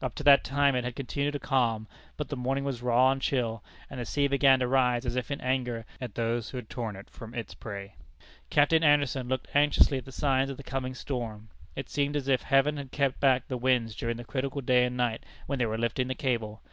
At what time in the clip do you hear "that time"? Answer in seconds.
0.22-0.76